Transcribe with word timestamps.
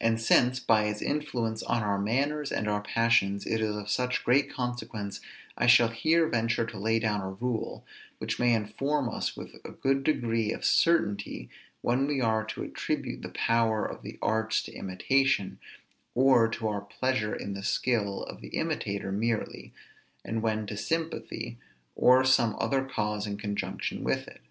And 0.00 0.20
since, 0.20 0.60
by 0.60 0.84
its 0.84 1.02
influence 1.02 1.60
on 1.64 1.82
our 1.82 1.98
manners 1.98 2.52
and 2.52 2.68
our 2.68 2.82
passions, 2.82 3.44
it 3.44 3.60
is 3.60 3.74
of 3.74 3.90
such 3.90 4.22
great 4.22 4.48
consequence, 4.48 5.20
I 5.58 5.66
shall 5.66 5.88
here 5.88 6.28
venture 6.28 6.64
to 6.66 6.78
lay 6.78 7.00
down 7.00 7.20
a 7.20 7.30
rule, 7.30 7.84
which 8.18 8.38
may 8.38 8.54
inform 8.54 9.08
us 9.08 9.36
with 9.36 9.56
a 9.64 9.72
good 9.72 10.04
degree 10.04 10.52
of 10.52 10.64
certainty 10.64 11.50
when 11.82 12.06
we 12.06 12.20
are 12.20 12.44
to 12.44 12.62
attribute 12.62 13.22
the 13.22 13.28
power 13.30 13.84
of 13.84 14.02
the 14.02 14.20
arts 14.22 14.62
to 14.62 14.72
imitation, 14.72 15.58
or 16.14 16.46
to 16.46 16.68
our 16.68 16.82
pleasure 16.82 17.34
in 17.34 17.54
the 17.54 17.64
skill 17.64 18.22
of 18.22 18.40
the 18.40 18.50
imitator 18.56 19.10
merely, 19.10 19.72
and 20.24 20.42
when 20.42 20.68
to 20.68 20.76
sympathy, 20.76 21.58
or 21.96 22.22
some 22.24 22.54
other 22.60 22.84
cause 22.84 23.26
in 23.26 23.36
conjunction, 23.36 24.04
with 24.04 24.28
it. 24.28 24.42